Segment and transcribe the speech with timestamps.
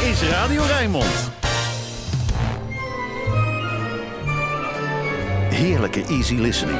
[0.00, 1.30] is Radio Rijnmond.
[5.50, 6.78] Heerlijke easy listening.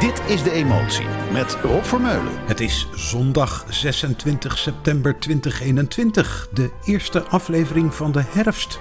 [0.00, 2.32] Dit is De Emotie met Rob Vermeulen.
[2.46, 8.80] Het is zondag 26 september 2021, de eerste aflevering van de herfst.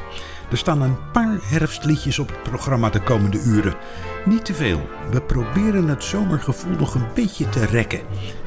[0.51, 3.75] Er staan een paar herfstliedjes op het programma de komende uren.
[4.27, 4.81] Niet te veel.
[5.11, 8.01] We proberen het zomergevoel nog een beetje te rekken.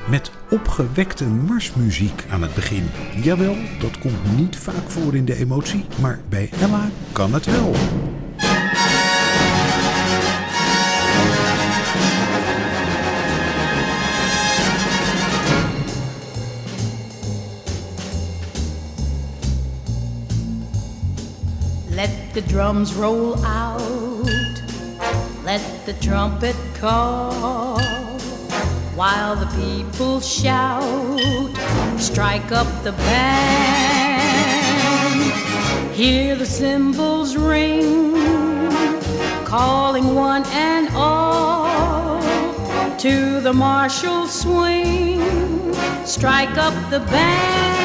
[0.09, 2.91] Met opgewekte marsmuziek aan het begin.
[3.23, 7.75] Jawel, dat komt niet vaak voor in de emotie, maar bij Ella kan het wel.
[21.91, 24.50] Let the drums roll out,
[25.45, 27.81] let the trumpet call,
[28.95, 31.51] while the people shout,
[31.99, 34.31] strike up the band.
[35.95, 38.15] Hear the cymbals ring,
[39.45, 42.21] calling one and all
[42.99, 45.21] to the martial swing,
[46.05, 47.81] strike up the band.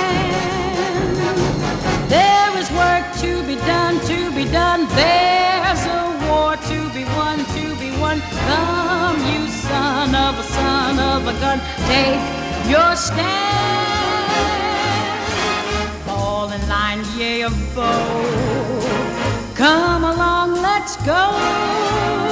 [2.10, 4.88] There is work to be done, to be done.
[4.90, 6.85] There's a war to
[8.16, 8.30] won.
[8.48, 12.22] Come, you son of a son of a gun, take
[12.70, 13.26] your stand.
[16.06, 19.52] Fall in line, yea, of bow.
[19.56, 22.25] Come along, let's go.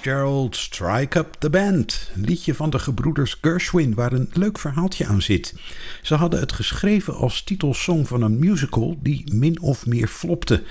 [0.00, 2.10] Fitzgerald, Strike Up the Band.
[2.14, 5.54] Een liedje van de gebroeders Gershwin waar een leuk verhaaltje aan zit.
[6.02, 10.62] Ze hadden het geschreven als titelsong van een musical die min of meer flopte.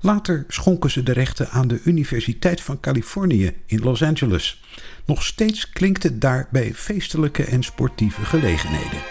[0.00, 4.62] Later schonken ze de rechten aan de Universiteit van Californië in Los Angeles.
[5.04, 9.02] Nog steeds klinkt het daar bij feestelijke en sportieve gelegenheden.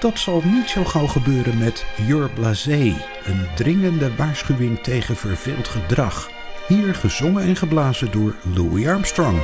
[0.00, 6.41] Dat zal niet zo gauw gebeuren met Your Blasé, een dringende waarschuwing tegen verveeld gedrag.
[6.66, 9.38] Hier gezongen en geblazen door Louis Armstrong.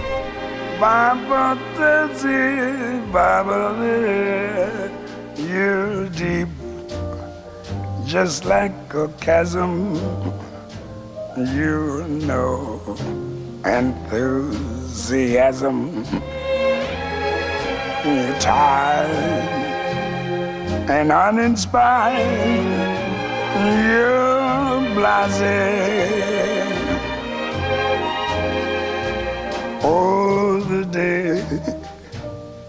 [0.80, 2.60] Baba Dizzy,
[3.12, 3.74] Baba
[5.34, 6.48] You're deep,
[8.04, 9.96] just like a chasm.
[11.36, 12.80] You know
[13.64, 16.04] enthusiasm.
[18.04, 19.48] You're tired
[20.88, 22.16] and uninspired.
[23.84, 26.47] You're blasé.
[29.82, 31.44] Oh, the day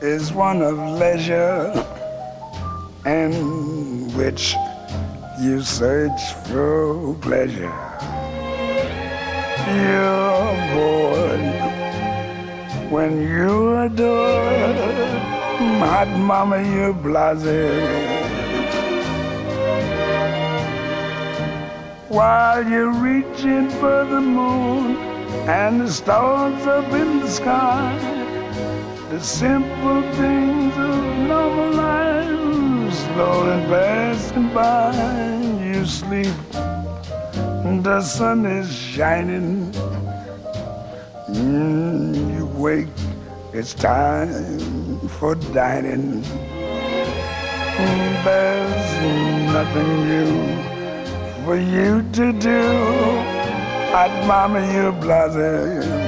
[0.01, 1.73] is one of leisure
[3.05, 4.55] in which
[5.41, 7.73] you search for pleasure.
[9.67, 11.59] You're bored
[12.91, 14.99] when you adore
[15.79, 17.59] hot mama, you're blasé.
[22.09, 27.97] While you're reaching for the moon and the stars up in the sky.
[29.09, 34.93] The simple things of normal life slowly passing by.
[35.63, 36.33] You sleep,
[37.83, 39.71] the sun is shining.
[41.29, 42.87] Mm, you wake,
[43.53, 46.23] it's time for dining.
[48.23, 48.91] There's
[49.53, 53.28] nothing new for you to do.
[53.91, 55.98] I'd mama you blase.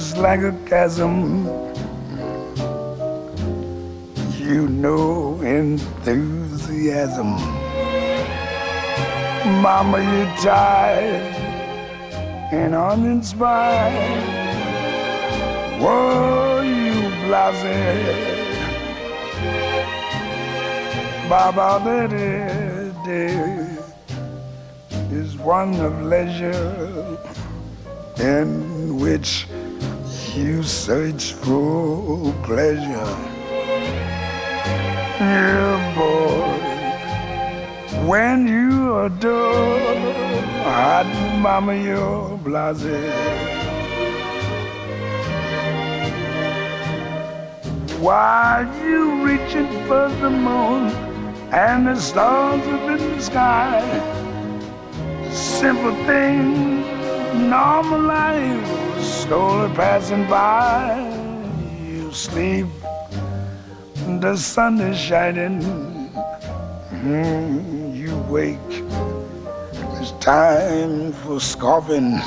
[0.00, 1.44] Just like a chasm.
[4.48, 7.32] You know enthusiasm.
[9.64, 11.34] Mama, you're tired
[12.60, 13.92] and uninspired.
[15.82, 16.94] Whoa, you
[17.26, 17.62] blase.
[21.28, 22.12] Baba, that
[25.12, 27.18] is one of leisure
[28.18, 29.46] in which
[30.40, 33.16] you search for pleasure.
[35.20, 36.56] Yeah, boy.
[38.08, 40.12] When you adore
[40.64, 41.06] hot
[41.38, 43.60] mama, you're blase.
[48.00, 50.88] Why you reaching for the moon
[51.52, 53.82] and the stars up in the sky?
[55.30, 56.86] Simple things,
[57.34, 58.89] normal life,
[59.30, 60.90] slowly passing by.
[61.86, 62.66] You sleep,
[64.18, 65.62] the sun is shining.
[66.90, 68.72] Mm, you wake,
[70.00, 72.18] it's time for scoffing.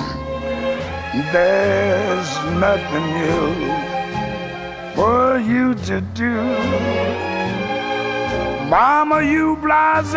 [1.34, 2.32] There's
[2.66, 3.52] nothing new
[4.96, 6.36] for you to do.
[8.72, 10.16] Mama, you blase,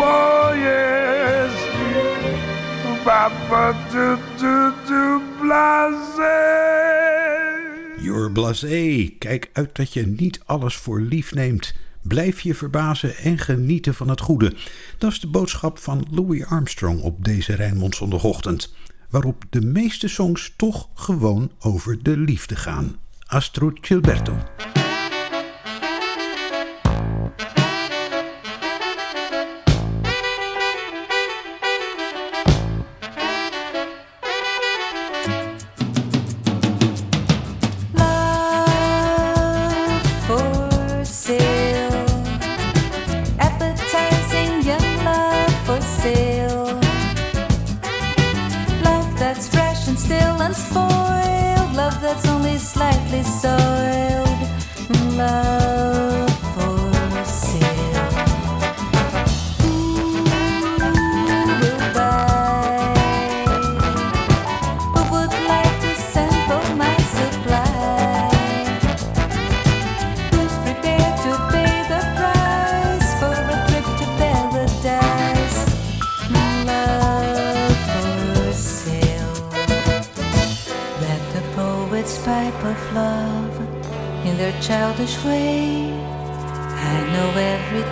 [0.00, 1.63] oh yes,
[3.04, 3.74] Papa,
[5.40, 6.32] blase.
[8.00, 9.08] You're blasé.
[9.18, 11.74] Kijk uit dat je niet alles voor lief neemt.
[12.02, 14.52] Blijf je verbazen en genieten van het goede.
[14.98, 18.74] Dat is de boodschap van Louis Armstrong op deze Rijnmond zondagochtend.
[19.10, 22.96] Waarop de meeste songs toch gewoon over de liefde gaan.
[23.26, 24.36] Astro Gilberto.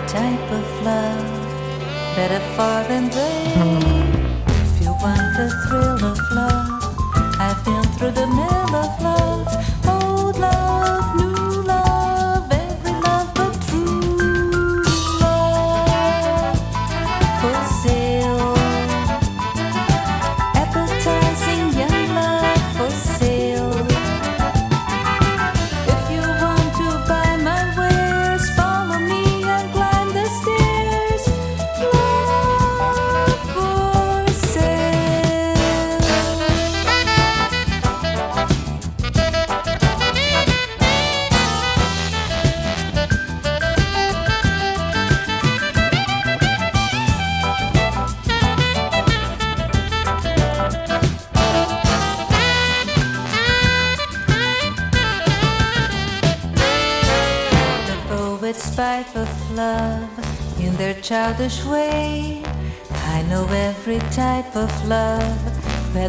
[0.07, 1.43] Type of love
[2.15, 3.37] better far than they.
[4.47, 6.95] If you want the thrill of love,
[7.39, 8.27] I've been through the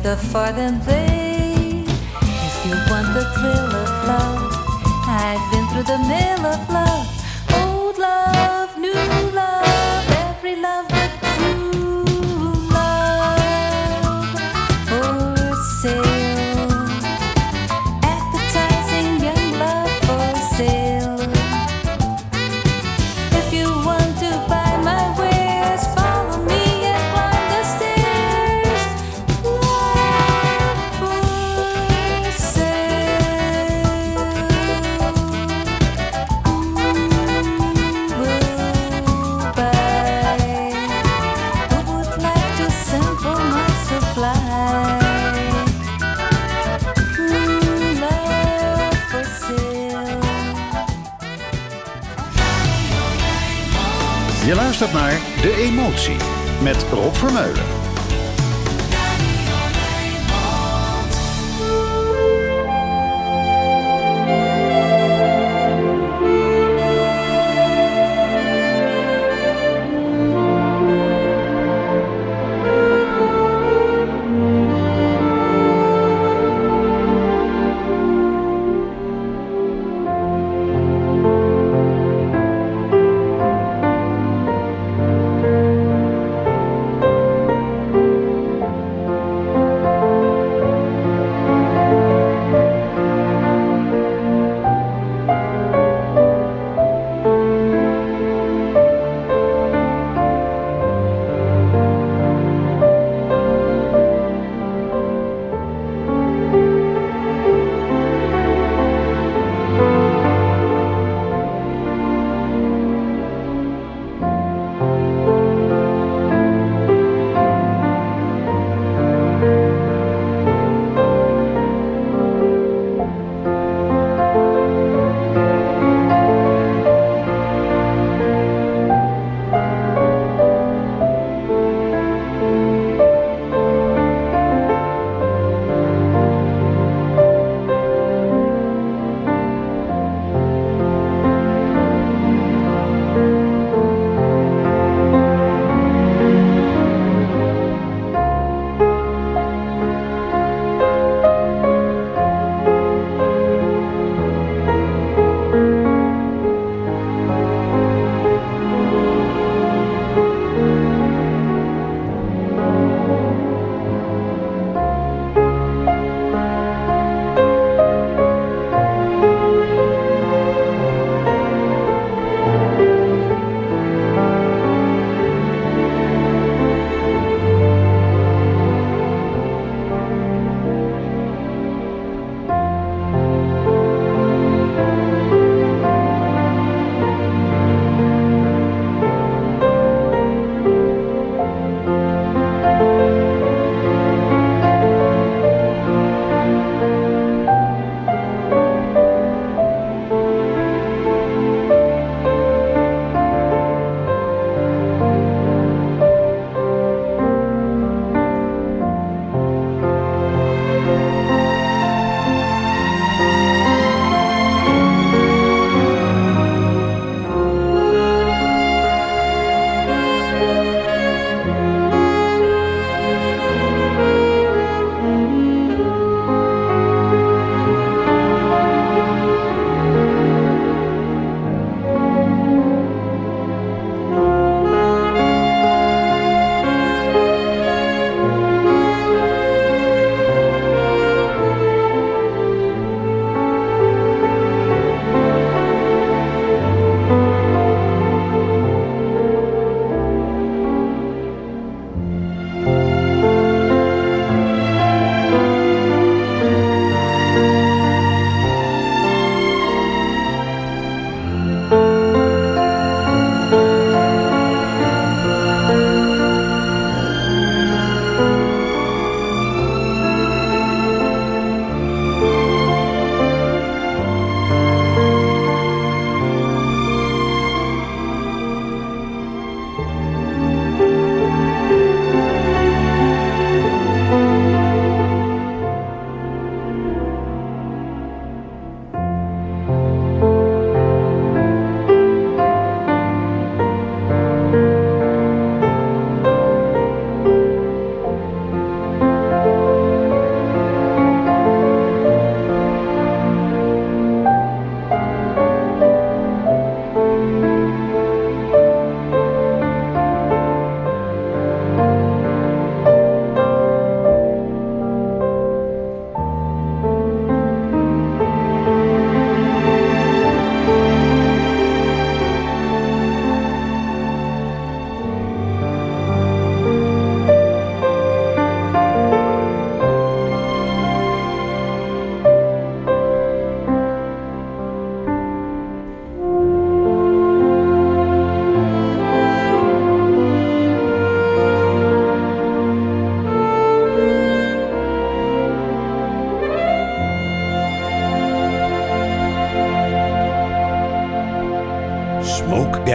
[0.00, 1.84] better far than they.
[2.48, 4.52] If you want the thrill of love,
[5.06, 7.13] I've been through the mill of love.
[54.92, 56.16] Naar De Emotie
[56.62, 57.73] met Rob Vermeulen.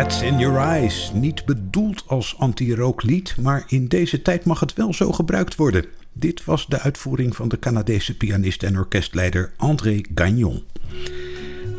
[0.10, 1.12] Gets in Your Eyes.
[1.14, 5.86] Niet bedoeld als anti-rooklied, maar in deze tijd mag het wel zo gebruikt worden.
[6.14, 10.64] Dit was de uitvoering van de Canadese pianist en orkestleider André Gagnon.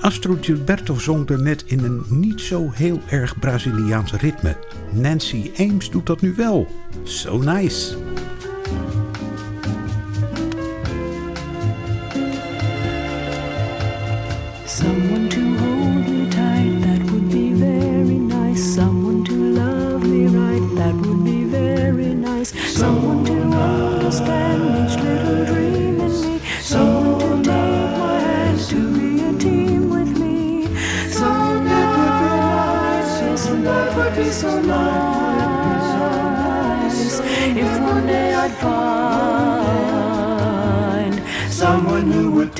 [0.00, 4.56] Astro Gilberto zong er net in een niet zo heel erg Braziliaans ritme.
[4.92, 6.66] Nancy Ames doet dat nu wel.
[7.02, 8.09] So nice.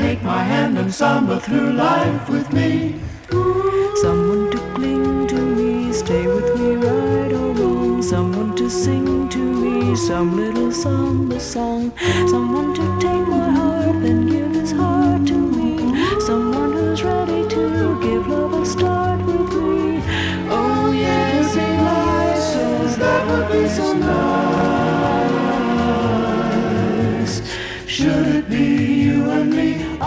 [0.01, 2.99] Take my hand and samba through life with me.
[3.97, 8.01] Someone to cling to me, stay with me right or wrong.
[8.01, 11.93] Someone to sing to me some little samba song.
[12.33, 14.50] Someone to take my heart, then give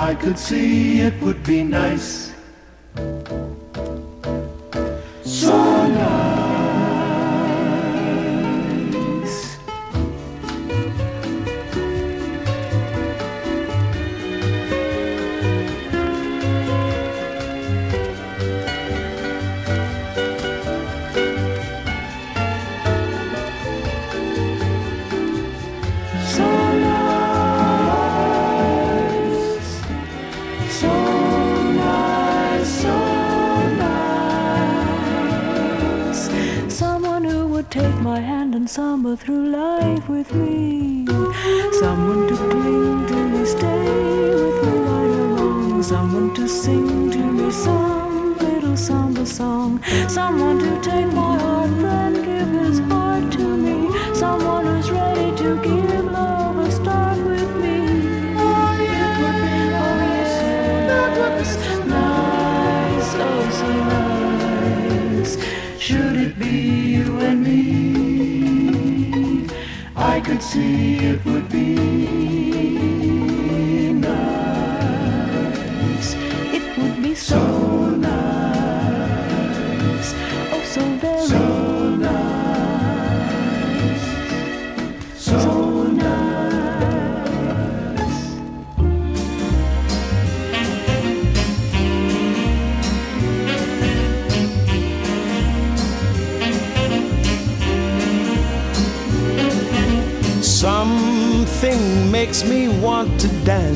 [0.03, 2.22] I could see it would be nice.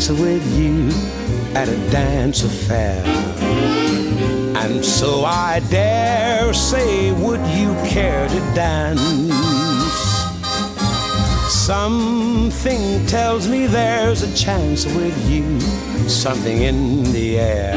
[0.10, 0.90] With you
[1.54, 3.04] at a dance affair.
[4.56, 9.02] And so I dare say, would you care to dance?
[11.50, 15.60] Something tells me there's a chance with you,
[16.10, 17.74] something in the air.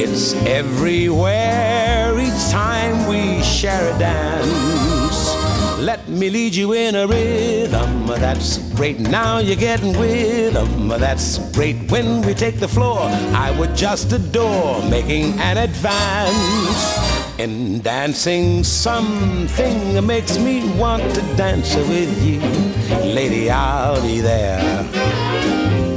[0.00, 5.34] It's everywhere each time we share a dance.
[5.78, 8.98] Let me lead you in a rhythm that's great.
[9.00, 10.88] Now you're getting with 'em.
[10.88, 11.76] That's great.
[11.90, 13.00] When we take the floor,
[13.34, 16.80] I would just adore making an advance.
[17.38, 22.40] In dancing, something makes me want to dance with you.
[23.14, 24.84] Lady, I'll be there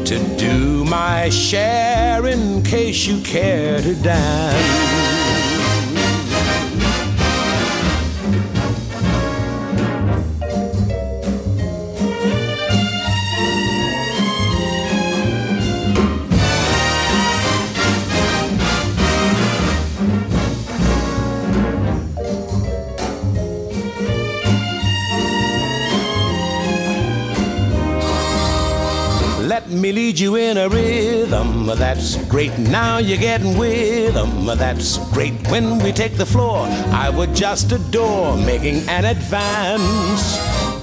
[0.06, 5.01] to do my share in case you care to dance.
[29.82, 32.56] Me lead you in a rhythm that's great.
[32.60, 34.46] Now you're getting with 'em.
[34.46, 35.34] That's great.
[35.50, 40.38] When we take the floor, I would just adore making an advance.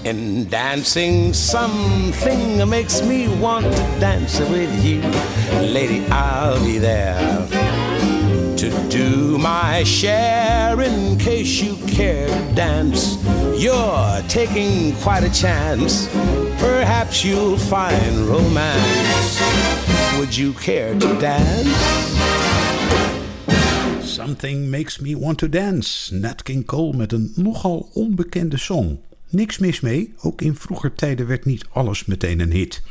[0.04, 5.00] In dancing, something makes me want to dance with you.
[5.60, 7.97] Lady, I'll be there
[8.58, 13.16] to do my share in case you care to dance.
[13.56, 16.08] You're taking quite a chance.
[16.58, 19.40] Perhaps you'll find romance.
[20.18, 21.68] Would you care to dance?
[24.02, 26.14] Something makes me want to dance.
[26.14, 28.98] Nat King Cole met een nogal onbekende song.
[29.28, 32.82] Niks mis mee, ook in vroeger tijden werd niet alles meteen een hit.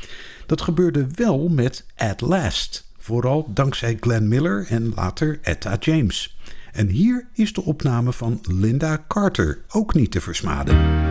[0.45, 2.86] Dat gebeurde wel met At Last.
[3.07, 6.37] Vooral dankzij Glenn Miller en later Etta James.
[6.71, 11.07] En hier is de opname van Linda Carter, ook niet te versmaden.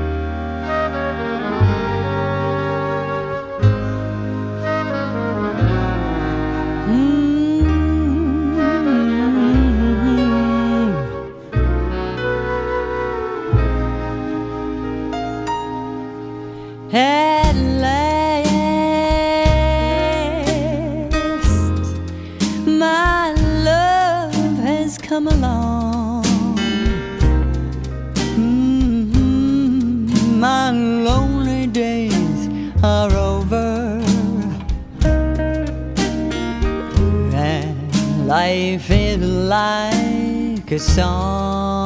[38.47, 41.86] life is like a song.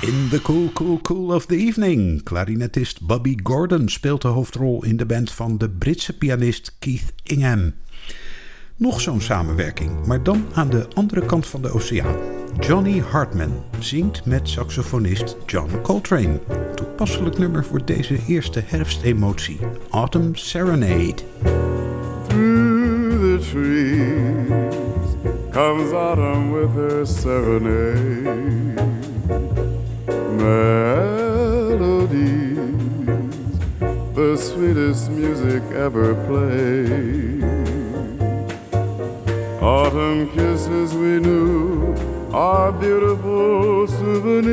[0.00, 2.22] The Cool Cool Cool of the Evening.
[2.22, 7.72] Clarinetist Bobby Gordon speelt de hoofdrol in de band van de Britse pianist Keith Ingham.
[8.76, 12.16] Nog zo'n samenwerking, maar dan aan de andere kant van de oceaan.
[12.60, 16.40] Johnny Hartman zingt met saxofonist John Coltrane.
[16.74, 19.58] Toepasselijk nummer voor deze eerste herfstemotie.
[19.90, 21.14] Autumn Serenade.
[22.26, 28.69] Through the trees comes autumn with her serenade.
[30.40, 32.16] Melodies,
[34.14, 37.44] the sweetest music ever played.
[39.60, 41.94] Autumn kisses we knew
[42.32, 44.50] are beautiful souvenirs.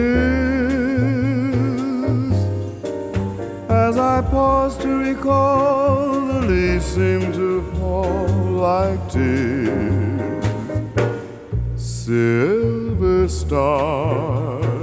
[3.69, 8.27] As I pause to recall, the leaves seem to fall
[8.67, 10.43] like tears.
[11.77, 14.76] Silver stars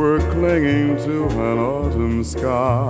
[0.00, 2.88] were clinging to an autumn sky.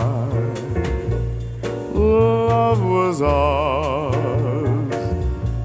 [1.92, 4.94] Love was ours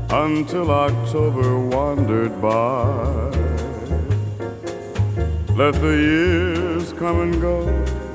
[0.10, 3.30] until October wandered by.
[5.54, 7.58] Let the years come and go,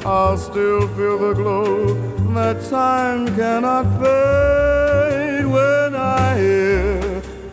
[0.05, 1.95] I'll still feel the glow
[2.35, 7.01] that time cannot fade when I hear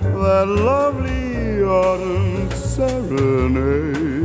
[0.01, 4.16] that lovely autumn serenade.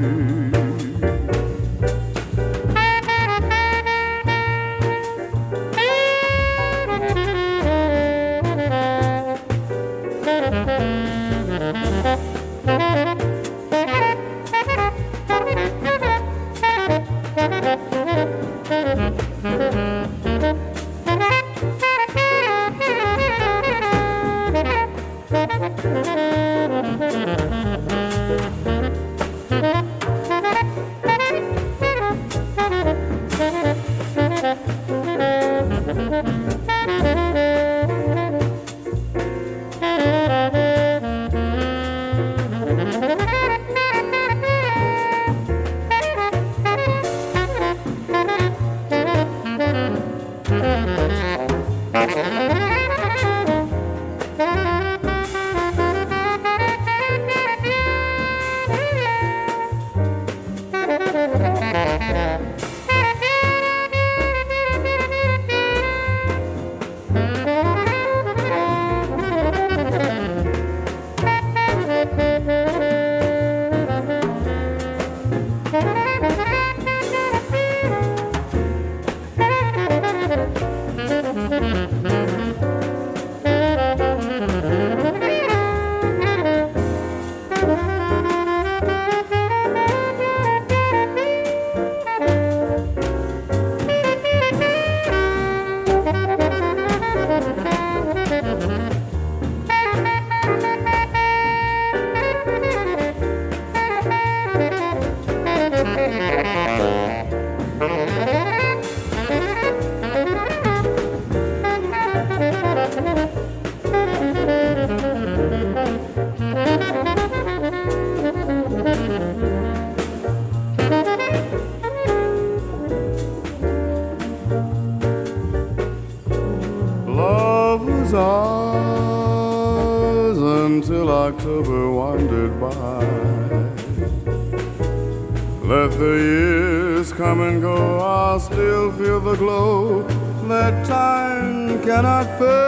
[142.03, 142.62] Cannot fade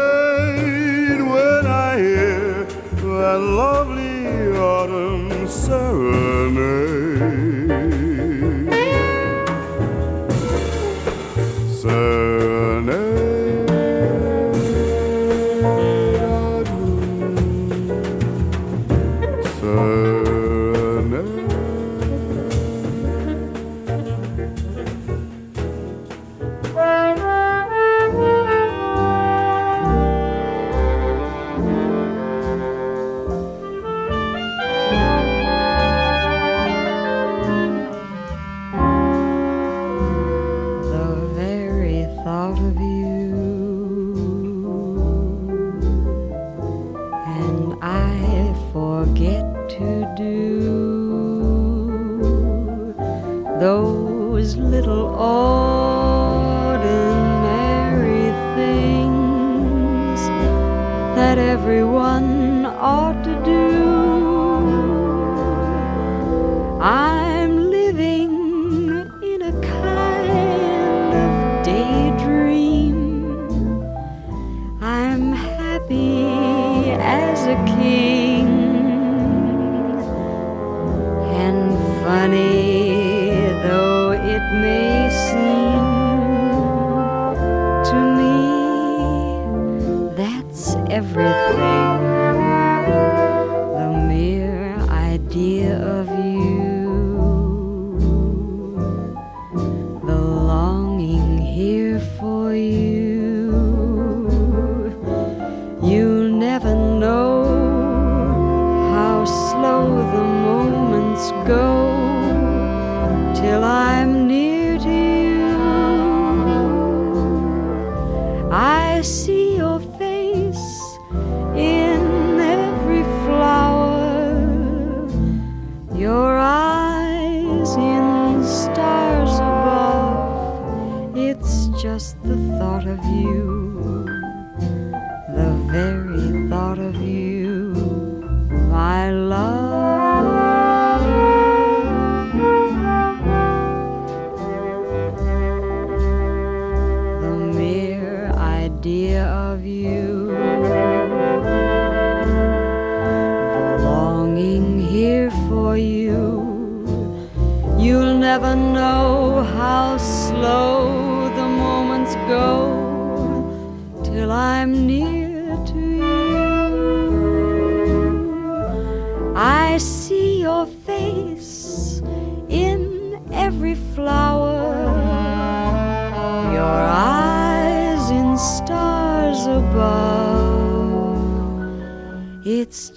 [128.46, 131.16] stars above.
[131.16, 133.53] It's just the thought of you,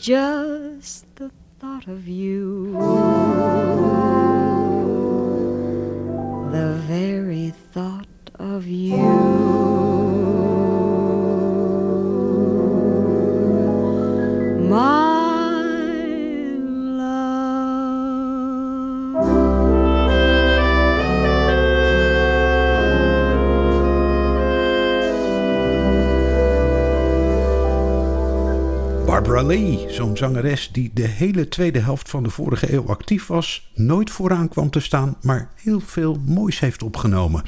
[0.10, 0.47] It's
[29.46, 34.10] Lee, zo'n zangeres die de hele tweede helft van de vorige eeuw actief was, nooit
[34.10, 37.44] vooraan kwam te staan, maar heel veel moois heeft opgenomen.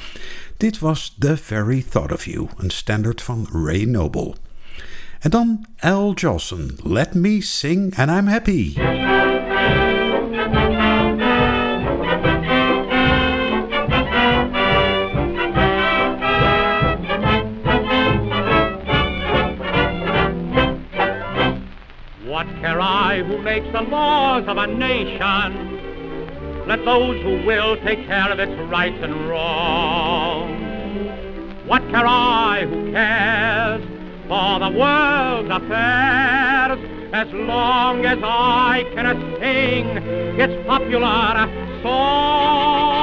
[0.56, 4.34] Dit was The Very Thought of You, een standaard van Ray Noble.
[5.20, 8.72] En dan Al Jolson, Let Me Sing and I'm Happy.
[22.40, 26.66] What care I who makes the laws of a nation?
[26.66, 30.58] Let those who will take care of its rights and wrongs.
[31.66, 33.82] What care I who cares
[34.26, 36.78] for the world's affairs
[37.12, 39.98] as long as I can sing
[40.40, 41.46] its popular
[41.82, 42.96] songs?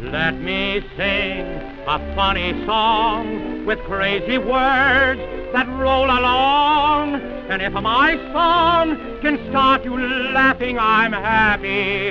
[0.00, 1.44] Let me sing
[1.86, 7.14] a funny song with crazy words that roll along.
[7.48, 12.10] And if my song can start you laughing, I'm happy,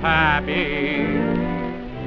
[0.00, 1.30] happy.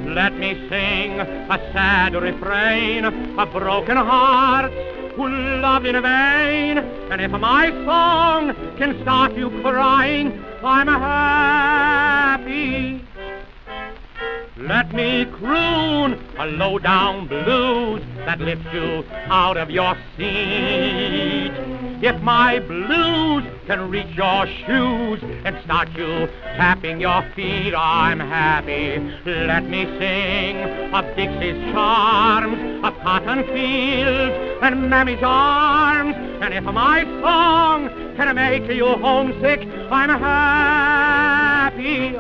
[0.10, 4.76] Let me sing a sad refrain of broken hearts
[5.16, 6.78] who loved in vain.
[6.78, 11.94] And if my song can start you crying, I'm happy.
[14.58, 21.52] Let me croon a low-down blues that lifts you out of your seat.
[22.04, 29.00] If my blues can reach your shoes and start you tapping your feet, I'm happy.
[29.26, 30.58] Let me sing
[30.94, 36.16] of Dixie's charms, of cotton fields and Mammy's arms.
[36.42, 42.16] And if my song can make you homesick, I'm happy.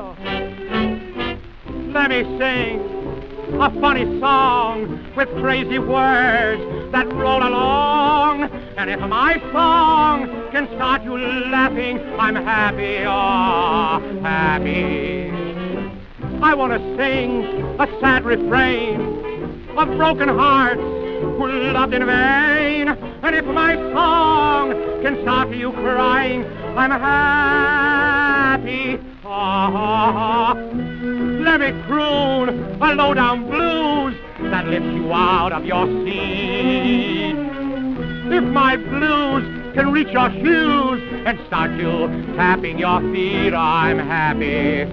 [1.93, 2.79] Let me sing
[3.61, 8.49] a funny song with crazy words that roll along.
[8.77, 15.29] And if my song can start you laughing, I'm happy, oh, happy.
[16.41, 17.43] I want to sing
[17.79, 18.99] a sad refrain
[19.77, 22.87] of broken hearts who loved in vain.
[22.87, 24.71] And if my song
[25.03, 26.43] can stop you crying,
[26.75, 28.33] I'm happy.
[31.43, 32.49] Let me croon
[32.81, 34.15] a low-down blues
[34.51, 37.35] that lifts you out of your seat.
[38.31, 44.83] If my blues can reach your shoes and start you tapping your feet, I'm happy.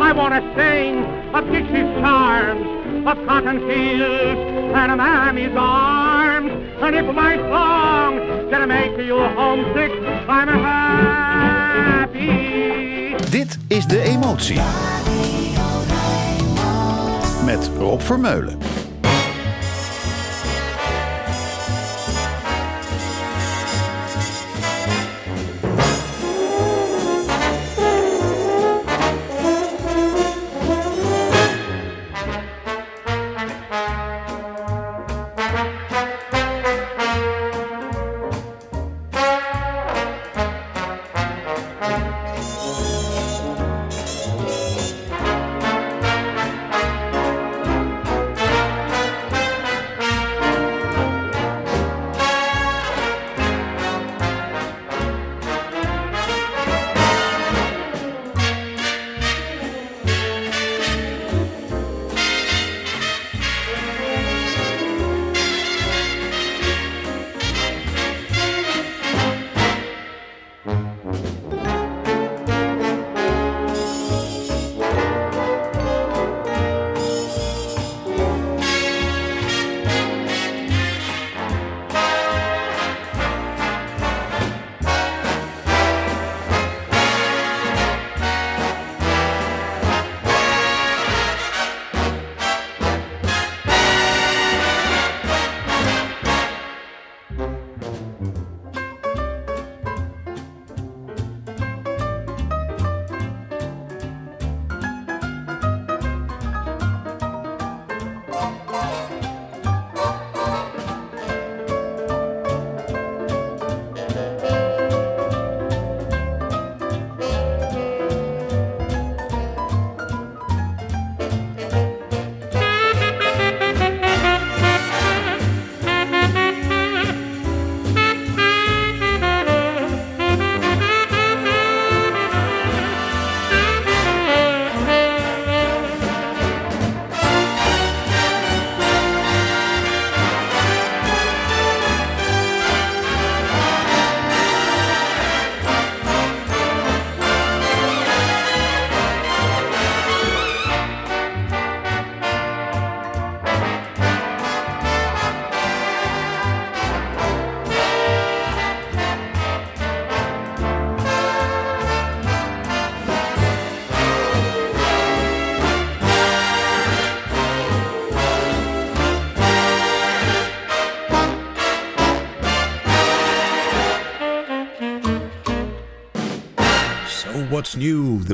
[0.00, 1.04] I want to sing
[1.34, 2.66] of Dixie's charms,
[3.06, 4.40] of cotton fields
[4.74, 6.50] and a mammy's arms.
[6.82, 8.18] And if my song
[8.50, 9.92] can make you homesick,
[10.28, 10.98] I'm happy.
[13.30, 14.60] Dit is De Emotie.
[17.44, 18.77] Met Rob Vermeulen.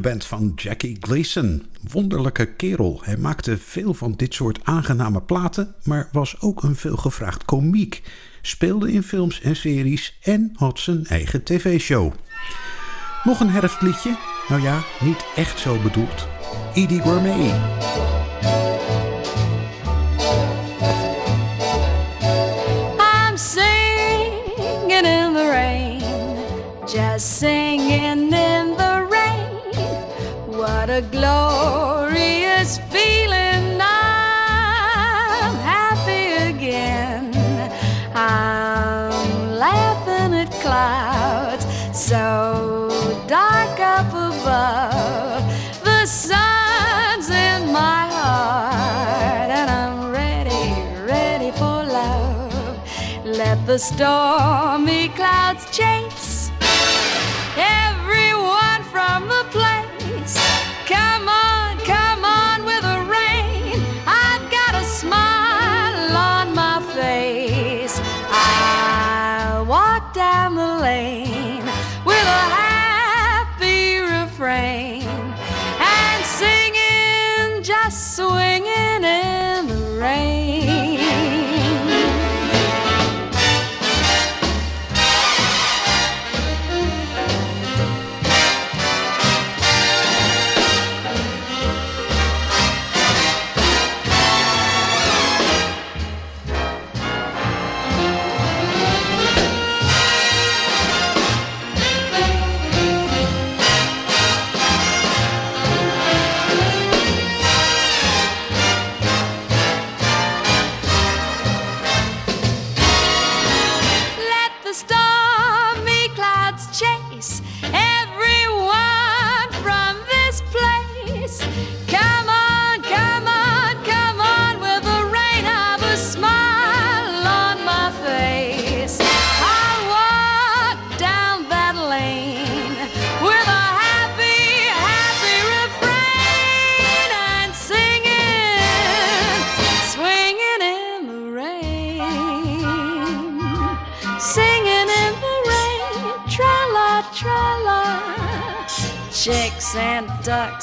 [0.05, 1.67] Band van Jackie Gleason.
[1.91, 3.01] Wonderlijke kerel.
[3.05, 8.03] Hij maakte veel van dit soort aangename platen, maar was ook een veelgevraagd komiek.
[8.43, 12.13] Speelde in films en series en had zijn eigen tv-show.
[13.23, 14.17] Nog een herfstliedje?
[14.49, 16.29] Nou ja, niet echt zo bedoeld.
[16.75, 17.55] Edie Gourmet.
[23.37, 26.01] Singing in the rain,
[26.87, 28.14] just singing
[30.95, 33.81] a glorious feeling!
[33.81, 37.35] I'm happy again.
[38.15, 42.89] I'm laughing at clouds so
[43.27, 45.43] dark up above.
[45.83, 50.65] The sun's in my heart, and I'm ready,
[51.13, 52.79] ready for love.
[53.25, 56.04] Let the stormy clouds chase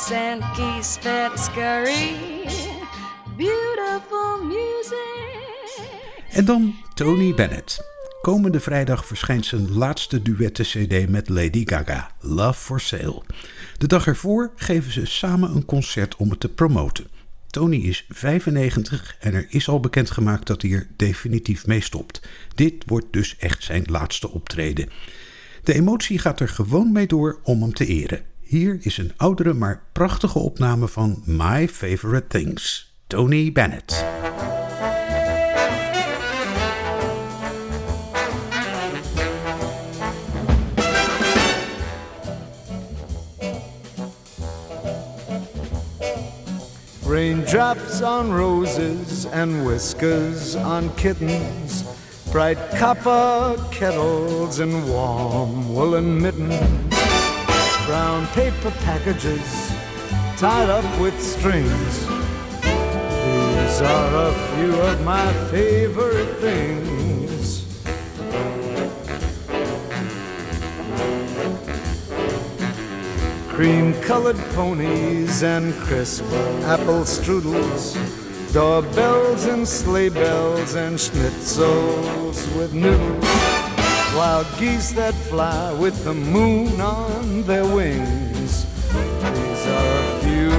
[0.08, 1.00] ducks and geese.
[3.38, 5.88] Beautiful music.
[6.30, 7.90] En dan Tony Bennett.
[8.22, 13.22] Komende vrijdag verschijnt zijn laatste duetten-CD met Lady Gaga, Love for Sale.
[13.78, 17.08] De dag ervoor geven ze samen een concert om het te promoten.
[17.48, 22.22] Tony is 95 en er is al bekendgemaakt dat hij er definitief mee stopt.
[22.56, 24.90] Dit wordt dus echt zijn laatste optreden.
[25.64, 28.31] De emotie gaat er gewoon mee door om hem te eren.
[28.52, 32.94] Hier is een oudere maar prachtige opname van My Favorite Things.
[33.08, 34.06] Tony Bennett.
[47.08, 51.84] Raindrops on roses and whiskers on kittens,
[52.32, 57.31] bright copper kettles and warm woolen mittens,
[57.86, 59.72] brown paper packages
[60.38, 62.08] tied up with strings.
[62.62, 67.02] These are a few of my favorite things.
[73.62, 76.24] cream colored ponies and crisp
[76.64, 77.94] apple strudels,
[78.52, 83.51] doorbells and sleigh bells and schnitzels with noodles,
[84.22, 88.52] wild geese that fly with the moon on their wings.
[88.94, 90.54] These are a few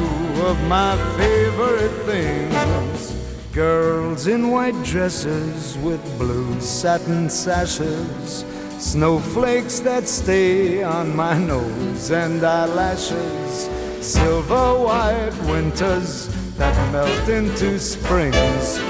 [0.50, 3.14] of my favorite things.
[3.52, 8.44] Girls in white dresses with blue satin sashes
[8.80, 13.70] Snowflakes that stay on my nose and eyelashes.
[14.00, 16.26] Silver white winters
[16.58, 18.80] that melt into springs.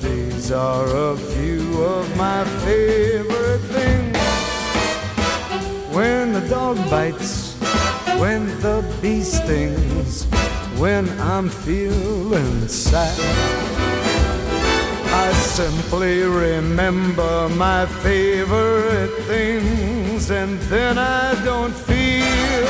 [0.00, 4.09] These are a few of my favorite things.
[5.92, 7.54] When the dog bites,
[8.20, 10.24] when the bee stings,
[10.78, 13.18] when I'm feeling sad.
[15.12, 22.69] I simply remember my favorite things, and then I don't feel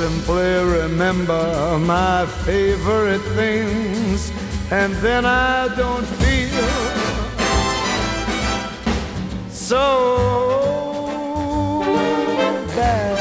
[0.00, 4.30] Simply remember my favorite things,
[4.70, 6.68] and then I don't feel
[9.52, 9.84] so
[12.74, 13.18] bad.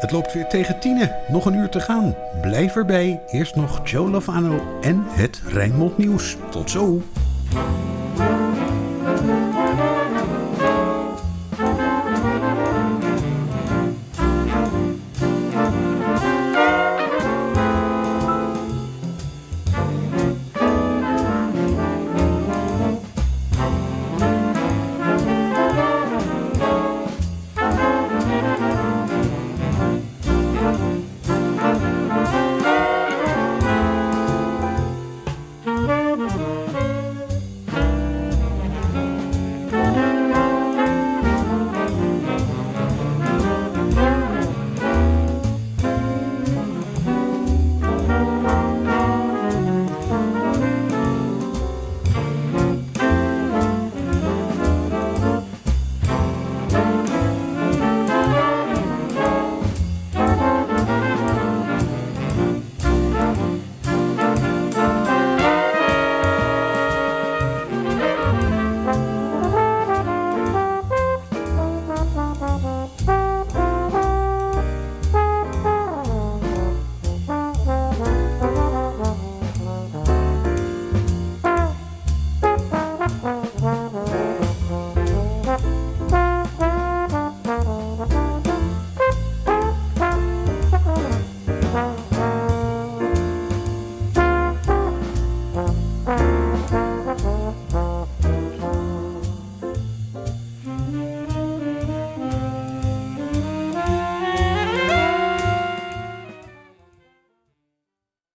[0.00, 1.14] Het loopt weer tegen tienen.
[1.28, 2.16] Nog een uur te gaan.
[2.40, 3.20] Blijf erbij.
[3.26, 6.36] Eerst nog Joe Lovano en het Rijnmond Nieuws.
[6.50, 7.02] Tot zo.